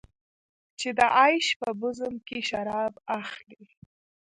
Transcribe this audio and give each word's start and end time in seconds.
چې 0.79 0.89
د 0.97 0.99
عیش 1.17 1.47
په 1.61 1.69
بزم 1.81 2.13
کې 2.27 2.39
شراب 2.49 2.93
اخلې. 3.19 3.63